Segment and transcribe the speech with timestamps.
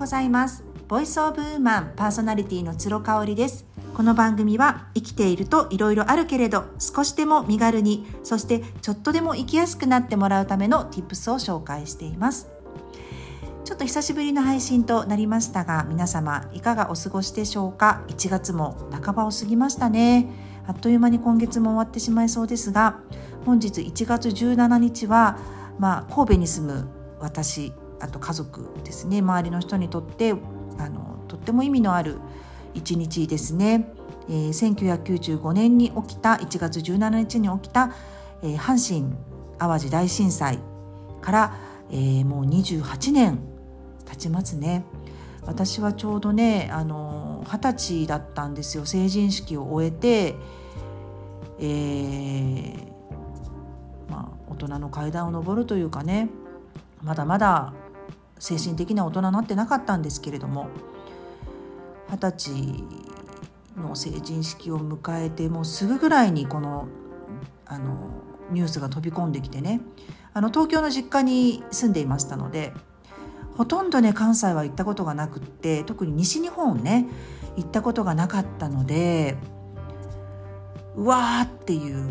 [0.00, 0.64] ございます。
[0.88, 3.66] ボイスオブウーマンパーソナリティの鶴香織です。
[3.92, 12.48] この番組は生きていると色々あるけれど少しでも身軽にそしてちょっとでも生きやすくなってもらうための Tips を紹介しています。
[13.66, 20.30] ちょっと久しぶりの配信となりましたが皆様いかがお過ごしでしょうか？1月も半ばを過ぎましたね。
[20.66, 23.00] あっという間に今月も終わってしまいそうですが
[23.44, 25.36] 本日1月17日は、
[25.78, 26.88] まあ、神戸に住む
[27.20, 29.18] 私あと家族ですね。
[29.18, 30.34] 周りの人にとって
[30.78, 32.18] あのとっても意味のある
[32.74, 33.92] 一日ですね、
[34.28, 37.92] えー、1995年に起きた1月17日に起きた、
[38.42, 39.14] えー、阪神・
[39.58, 40.58] 淡路大震災
[41.20, 41.56] から、
[41.90, 43.40] えー、もう28年
[44.08, 44.84] 経ちますね。
[45.42, 48.86] 私はちょうどねあの20歳だったんですよ。
[48.86, 50.36] 成人式を終えて、
[51.58, 56.28] えー、まあ、大人の階段を上るというかね
[57.02, 57.72] まだまだ
[58.40, 60.68] 精神的な大人になってなかったんですけれども
[62.10, 62.84] 二十歳
[63.76, 66.88] の成人式を迎えてもうすぐぐらいにこの
[67.66, 68.10] あの
[68.50, 69.80] ニュースが飛び込んできてね
[70.32, 72.72] あの東京の実家に住んでいましたので
[73.56, 77.06] ほとんどね関西は行ったことがなくって特に西日本ね
[77.56, 79.36] 行ったことがなかったので
[80.96, 82.08] うわーっていう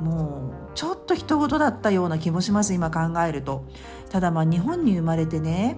[0.00, 3.64] もうちょっと人事だったような気もします今考えると。
[4.10, 5.76] ただまあ日本に生まれてね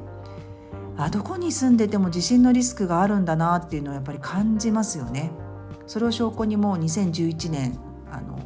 [0.97, 5.33] あどこに住んでても地震のリスクがあるんだなっていうのはやっぱり感じますよね。
[5.87, 7.79] それを証拠にもう2011年
[8.11, 8.37] あの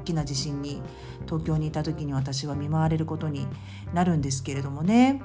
[0.00, 0.82] 大きな地震に
[1.26, 3.46] 東京にいた時に私は見舞われることに
[3.92, 5.22] なるんですけれどもね。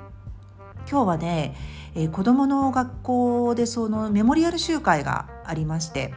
[0.89, 1.55] 今日はね、
[1.95, 6.13] えー、子どもの学校でそのメモリアル集会がありまして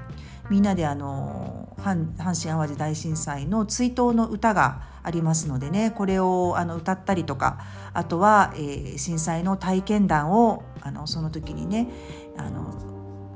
[0.50, 7.58] みんなであの阪神・淡路大震災の追悼の歌がありますのでねこれをあの歌ったりとか
[7.92, 11.88] あとは、えー、震災の体験談をあのその時にね
[12.37, 12.75] あの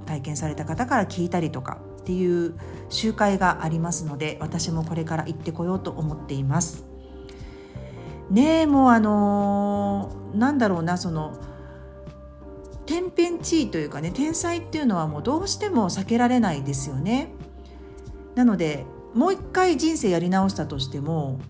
[0.07, 2.55] 体験された方から聞いたりとかっていう
[2.89, 6.87] 集会がありますので私もこれから行ってこようと思っています。
[8.31, 11.39] ねえもうあのー、なんだろうなその
[12.85, 17.33] 天変地異というかね天才っていうのはもうどうしても避けられないですよね。
[18.39, 21.41] なのでもう一回人生やり直したとしても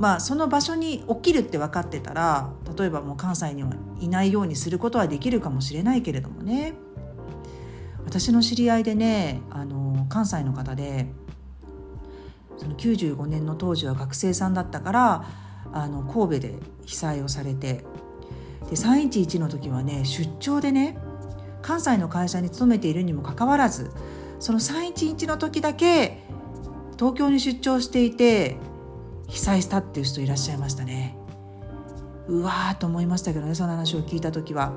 [0.00, 3.70] まあその場所に起きるって分かってたら例えばもう関西には
[4.00, 6.74] いないようにすることはできるかもしれないけれどもね。
[8.04, 11.06] 私の知り合いでねあの関西の方で
[12.56, 15.24] その95年の当時は学生さんだったから
[15.72, 16.54] あの神戸で
[16.86, 17.84] 被災をされて
[18.68, 20.98] で311の時はね出張でね
[21.62, 23.92] 関西の会社に勤めているにもかかわらず
[24.38, 26.22] その311の時だけ
[26.98, 28.56] 東京に出張していて
[29.28, 31.16] 被災したっていう人いらっしゃいましたね
[32.28, 34.72] うわーと思いましたけどねその話を聞いた時は。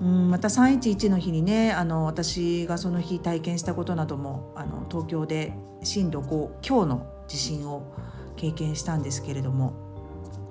[0.00, 7.94] うんまた311の日にねあの私がその日体験したことなどもあの東京で震度5強の地震を
[8.36, 9.72] 経験したんですけれども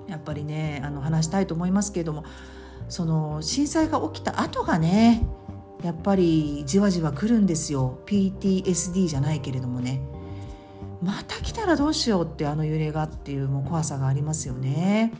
[0.08, 2.24] やっぱりねあの話したいと思いますけれども
[2.88, 5.24] その震災が起きた後がね
[5.84, 7.98] やっぱりじわじわ来るんですよ。
[8.06, 10.00] PTSD じゃないけれどもね。
[11.02, 15.12] また来たらどうしようってあの揺れがっていうもう怖さがありますよね。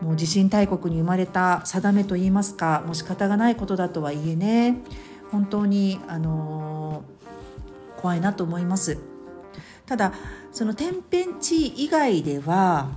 [0.00, 4.78] もう地震大国に生まれた定めといいますかもう仕方がないことだとはいえね。
[5.30, 8.98] 本当にあのー、怖いなと思います。
[9.86, 10.12] ただ
[10.50, 12.90] その天変地異以外では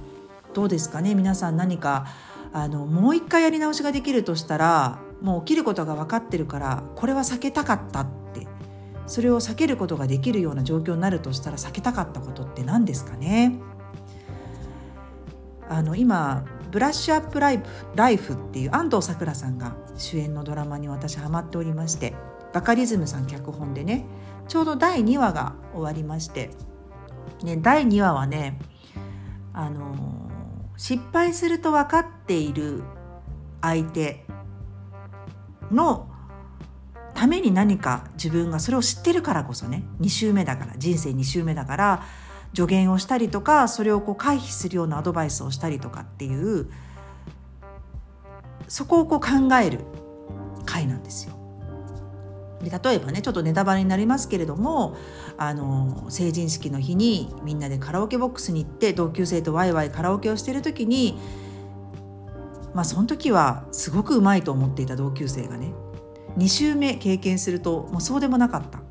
[0.55, 1.13] どうですかね。
[1.13, 2.07] 皆さん何か
[2.53, 8.25] あのもう一回やり直しができるとしたらもう起きることが分かってるからこれは避けたかったって。
[9.07, 13.59] それを避けることができるような状況になるとしたら避けたかったことって何ですかね。
[15.69, 17.63] あの今「ブラッシュアップライフ
[17.95, 22.13] ライフ」っていう安藤サクラさんが主演のドラマに私ハマっておりまして
[22.53, 24.05] バカリズムさん脚本でね
[24.47, 26.51] ちょうど第2話が終わりまして、
[27.41, 28.59] ね、第2話はね
[29.53, 29.95] あの
[30.77, 32.83] 失敗すると分かっている
[33.61, 34.24] 相手
[35.71, 36.09] の
[37.13, 42.03] ために何か自分がそれを知ってるからこそね2週目だから人生2週目だから
[42.53, 46.69] 助言をしたりとかそれをこう回避するようなアドバイスをしたりとかっていう
[48.67, 49.79] そこをこう考える
[50.65, 51.35] 回なんですよ。
[52.61, 54.97] で例えばねちょっとネタバレになりますけれども
[55.37, 61.19] あの成人式の日にみんなでカラオケボックスに行って同級生とワイワイカラオケをしてる時に
[62.75, 65.73] まあその時はすごくうまいと思っていた同級生がね
[66.37, 68.81] 2週目経験するともうそうでもなかった。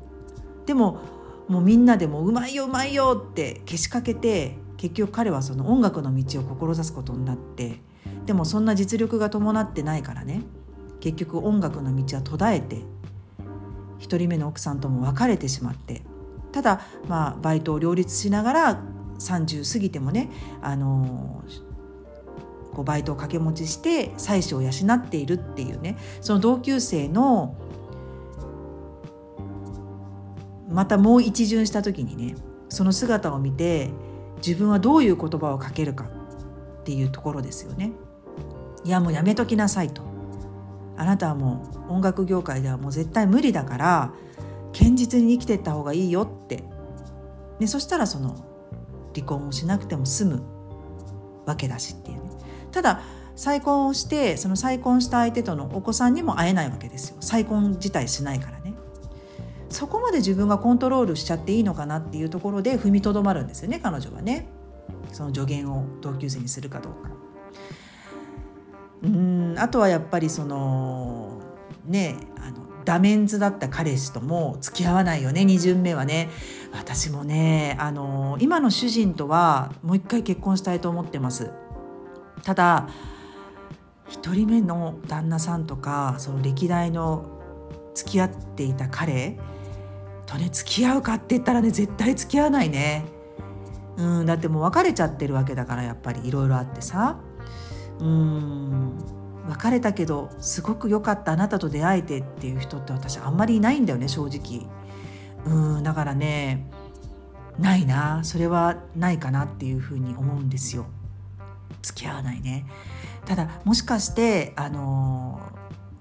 [0.65, 0.99] でも
[1.47, 7.79] もうみんなでもうまいようまいよってけしかけて結局彼はその音楽の道を志すことになって
[8.25, 10.41] でもそんな実力が伴ってないからね
[10.99, 12.77] 結局音楽の道は途絶えて
[13.99, 16.01] 1人目の奥さんとも別れてしまって
[16.51, 18.81] ただまあバイトを両立しながら
[19.19, 20.31] 30過ぎてもね
[20.61, 21.43] あの
[22.75, 27.55] こうバイトを掛け持ちして妻子を養っているっていうねその同級生の
[30.69, 32.35] またもう一巡した時にね
[32.69, 33.89] その姿を見て
[34.45, 36.05] 自分はどういう言葉をかけるか
[36.81, 37.93] っていうところですよね。
[38.83, 40.03] いやもうやめときなさいと。
[40.97, 44.13] あなたはもう音楽業界ではもう絶対無理だから
[44.73, 46.63] 堅実に生きていった方がいいよって、
[47.59, 48.35] ね、そしたらその
[49.13, 50.43] 離婚をしなくても済む
[51.45, 52.24] わけだしっていう
[52.75, 52.99] ただ
[53.37, 57.15] 再婚をしてその再婚した相手とのお子さんにも会えないわけですよ。
[57.21, 58.73] 再婚自体しないからね。
[59.69, 64.49] そこまで自分がコントロールしちゃっていいのかなっていうところで踏みとどまるんですよね彼女はね。
[65.13, 67.09] その助言を同級生にするかどうか。
[69.03, 71.39] うんあとはやっぱりその
[71.85, 76.29] ねあのダメンズだった彼氏とも付き合わないよね2巡目はね。
[76.73, 81.51] 私もねあの今の主人とはもう一回結婚したいと思ってます。
[82.45, 82.87] ただ
[84.09, 87.25] 1人目の旦那さんとかその歴代の
[87.95, 89.37] 付き合っていた彼
[90.27, 93.03] とね付き合うかって言ったらね絶対付き合わないね。
[93.97, 97.17] うんだってもう別れちゃってるわけだからやっぱりいろいろあってさ。
[97.99, 98.91] うん
[99.47, 104.67] 別れたけどすごく良かったあなたと出会えてっていう人って私あんまりいないんだよね正直。
[105.45, 106.69] うんだからね
[107.57, 108.23] ないな。
[108.23, 110.85] それはないかなっていうふうに思うんですよ。
[111.81, 112.65] 付き合わないね
[113.25, 115.39] ただもしかしてあの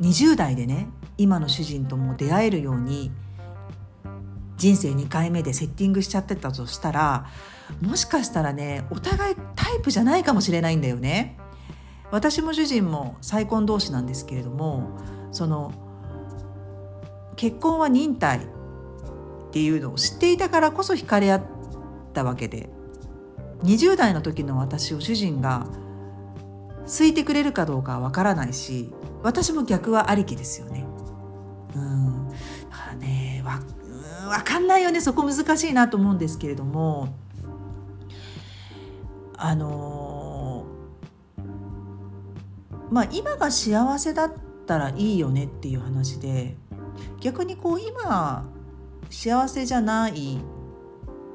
[0.01, 3.13] 20代でね今の主人とも出会えるように
[4.57, 7.27] 人生2回目でセッティングしちゃってたとしたら
[7.81, 11.39] もしかしたらねお互いタイプじゃないかもしれないんだよね。
[12.11, 15.01] 私も主人も再婚同士なんですけれども
[15.33, 15.73] その
[17.35, 18.41] 結婚は忍耐っ
[19.51, 21.43] ていうのを知っていたからこそ惹かれ合っ
[22.13, 22.69] たわけで
[23.65, 25.67] 20代の時の私を主人が
[26.87, 30.85] 好いてくれるかどうかはわからないし私も逆はありきですよね。
[31.75, 32.29] うん。
[32.29, 32.35] だ
[32.77, 33.61] からねわ
[34.29, 35.01] 分かんないよね。
[35.01, 37.09] そこ難しいなと思うんですけれども。
[39.37, 40.65] あの
[42.91, 44.33] まあ今が幸せだっ
[44.67, 46.57] たらいいよねっていう話で
[47.21, 48.47] 逆にこう今
[49.11, 50.39] 幸せじゃない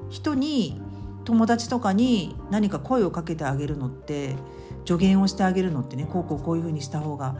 [0.09, 0.81] 人に
[1.29, 4.35] 友達とかに何か声をかけてあげるのって
[4.83, 7.35] 助言をしてあげるのってねこうこうこういうふうにした方が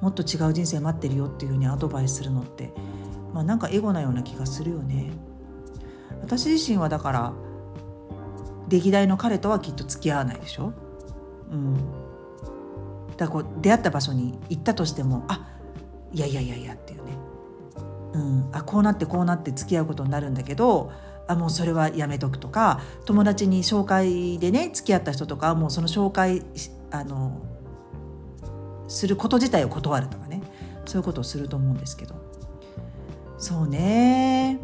[0.00, 2.72] もっと違う人生待ってるよっていうふうにアドバイスするのって
[3.34, 5.10] まあなんかエゴなような気がするよね。
[6.22, 7.32] 私自身はだから
[8.68, 10.72] 歴代の彼とはきっと付き合わないでしょ？
[11.50, 11.74] うん、
[13.16, 15.48] だからこう出会った場所に行ったとしてもあ
[16.12, 17.18] いやいやいやいやっていうね、
[18.12, 20.92] うん、あこうなってこうなって付き合うことになるんだけど
[21.30, 26.42] あもうそれはやめとくとか友達に紹介でね付き合った人とかもうその紹介
[26.90, 27.40] あの
[28.88, 30.42] すること自体を断るとかね
[30.86, 32.16] そういうことをすると思うんですけど。
[33.38, 34.58] そうね。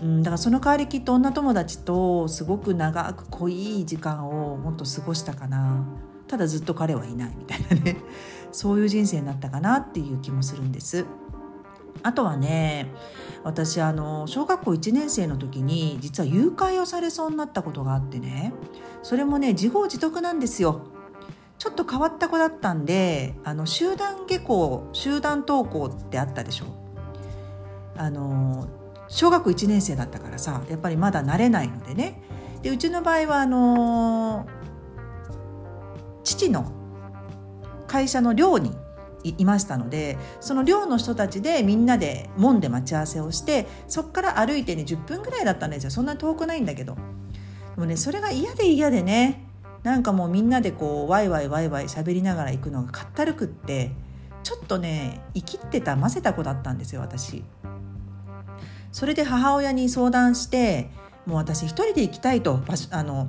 [0.00, 5.84] うん、だからその代わりきっと女友達とすごく長く濃い時間をもっと過ごしたかな。
[6.26, 7.96] ただずっと彼はいないみたいなね。
[8.52, 11.04] そういう人生になったかなっていう気もするんです。
[12.02, 12.92] あとはね
[13.42, 18.52] 私あの小学校1年生の時に実は誘拐をされそうになったことがあってね
[19.02, 20.82] それもね自業自得なんですよ。
[21.58, 26.64] ちょっと変わった子だったんであの集団下校集団登校ってあったでしょ
[27.98, 28.66] あの
[29.08, 32.22] 小学校1年生だったからさやっぱりまだ慣れないのでね
[32.62, 34.46] でうちの場合はあの
[36.24, 36.72] 父の
[37.86, 38.74] 会社の寮に
[39.24, 47.00] いましたのでその寮の人たちでみんなで門で待ち合わせをしてそこから歩いてね10分ぐらいだったんですよそんな遠くないんだけどで
[47.78, 49.46] もねそれが嫌で嫌でね
[49.82, 53.92] なんかもうみんなでこうワイワイワイワイ喋りながら行くのがかったるくって
[54.42, 57.44] ちょっとね生きってたませた子だったんですよ私。
[58.92, 60.90] それで母親に相談して
[61.26, 62.60] もう私一人で行きたいと
[62.90, 63.28] あの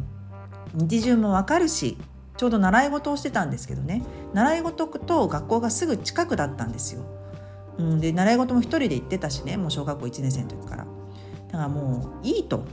[0.73, 1.97] 日順も分かるし
[2.37, 7.03] ちょうど習い事をしてたんですけどね習い事と学校がすぐ近くだったんですよ。
[7.77, 10.85] うん、で習い事も一人で行ってたしねもう小学校1年生の時から。
[11.51, 12.63] だからもういいと。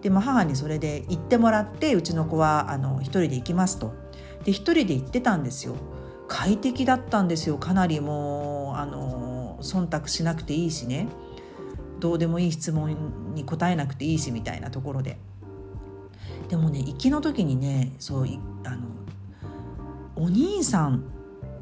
[0.00, 3.92] で、まあ、母にそれで行ってもらってうちの子はあの一人で行きますと。
[4.44, 5.76] で一人で行ってたんですよ。
[6.28, 11.08] 快適だったんですよかなりもうあの忖度しなくていいしね。
[12.00, 15.18] どうでもいい質問に答えなくていいしみたいなところで
[16.52, 18.28] でもね行きの時にねそう
[18.66, 18.86] あの
[20.16, 21.02] お兄さん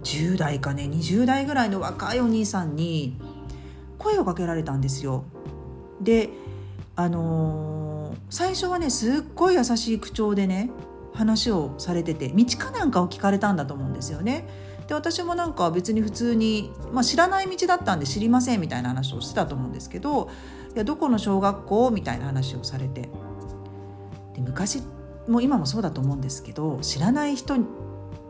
[0.02, 3.16] 10代かね20代ぐらいの若いお兄さんに
[3.98, 5.22] 声をかけられたんですよ。
[6.00, 6.30] で
[6.96, 10.70] あのー、最初はねすっごい優しい口調でね
[11.14, 14.48] 話をされてて道かなんかを聞かれたんだと思うんですよね。
[14.88, 20.28] で私もなんか別に普通に、まあ、知らない道だったんで知りませんみたいな話をしてたと思うんですけど
[20.74, 21.92] いやどこの小学校？
[21.92, 23.08] みたいな話をされて
[24.40, 24.82] 昔
[25.28, 27.56] も今もそうだと思うんですけど知らない人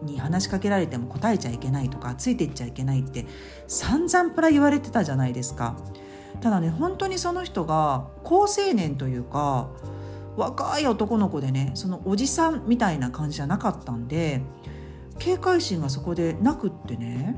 [0.02, 3.26] に話しかけられても答えちゃいけないとかついていっちゃいけないって
[3.66, 5.76] 散々プラ言われてたじゃないですか。
[6.40, 9.68] ただね本当にその人が好青年というか
[10.36, 14.42] 若い男の子でねそのおじさんみたいな感じじゃなかったんで
[15.18, 17.36] 警戒心がそこでなくってね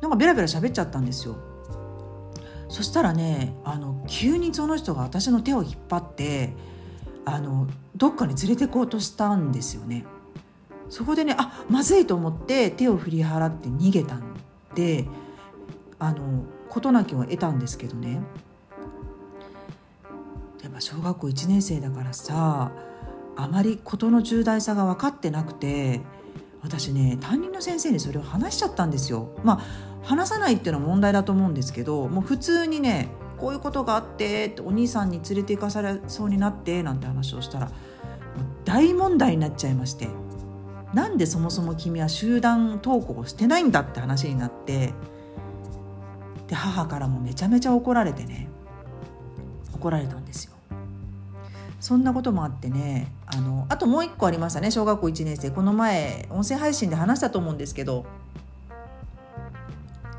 [0.00, 1.36] なんかベラベラ喋っちゃったんですよ。
[2.68, 6.54] そしたらねあの急にその人が私の手を引っ張って
[7.24, 10.04] あのどっかに連れて行こうとしたんですよね。
[10.88, 14.24] そこでねあまずいと思って手を振り払って逃げたん
[14.74, 15.06] で
[16.00, 18.20] あの事なきを得たんですけどね
[20.62, 22.72] やっぱ小学校1年生だからさ
[23.36, 26.00] あまり事の重大さが分かってなくて
[26.62, 29.30] 私ね担任の先生にそれを話しちゃったんですよ。
[29.44, 33.08] まあ話さないっていうのは問題だと思うんですけどもう普通にね
[33.40, 37.70] こういうことがあってお兄さんに連れて行かされそうになってなんて話をしたら
[38.64, 40.08] 大問題になっちゃいまして
[40.92, 44.92] なんでそもそも君は集団登校をしてないんだって話になって
[46.48, 48.48] で母からもめちゃめちゃ怒られてね
[49.74, 50.52] 怒られたんですよ。
[51.78, 58.04] そんなこともあってねあのあともう一個ありましたね小学校1年生この前音声配信で話したと思うんですけど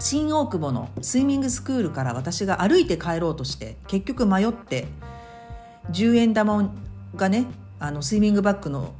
[0.01, 4.87] 新大久保のスイミングスクールから私が歩いて帰ろうとして結局迷って
[5.91, 6.73] 10円玉
[7.15, 7.45] がね
[7.79, 8.95] あのスイミングバッグの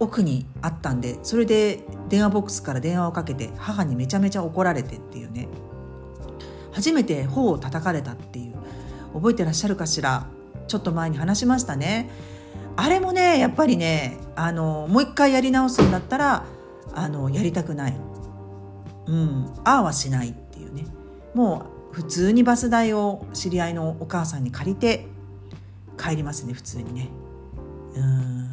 [0.00, 1.80] 奥にあったんでそれで
[2.10, 5.48] 電話ボックスから電話をかけて母にめちゃめちゃ怒られてっていうね。
[6.72, 8.54] 初めて頬を叩かれたっていう。
[9.14, 10.26] 覚えてらっしゃるかしら？
[10.66, 12.10] ちょっと前に話しましたね。
[12.76, 16.44] あれもねやっぱりねあのもう一回やり直すんだったら
[16.92, 17.96] あのやりたくない。
[19.06, 20.86] うんああはしないっていうね。
[21.34, 25.06] もう普通にバス代を知り合いのお母さんに借りて
[25.96, 27.08] 帰りますね普通にね。
[27.94, 28.44] うん。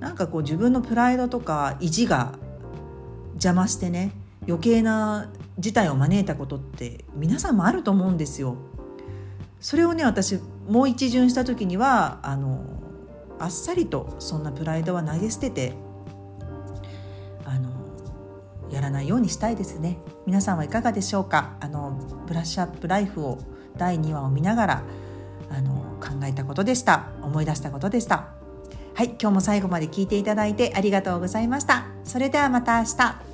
[0.00, 2.38] なんかこう自分のプライドとか意地が
[3.32, 4.12] 邪魔してね
[4.46, 8.56] 余計な事態を招いたことって皆さんもあると思うんですよ。
[9.60, 10.38] それをね私
[10.68, 12.64] もう一巡した時にはあの
[13.38, 15.74] あっさりとそんなプライドは投げ捨てて
[18.70, 19.98] やらないようにしたいですね。
[20.26, 21.56] 皆さんはいかがでしょうか？
[21.60, 23.38] あのブラッシュアップライフを
[23.76, 24.82] 第2話を見ながら
[25.50, 27.08] あの考えたことでした。
[27.22, 28.28] 思い出したことでした。
[28.94, 31.86] はい今日も最後まで聞いていただいてありがとうございました。
[32.04, 33.27] それではまた明日。